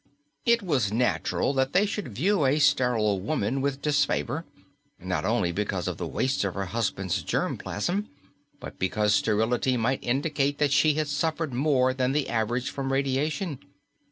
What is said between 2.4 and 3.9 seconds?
a sterile woman with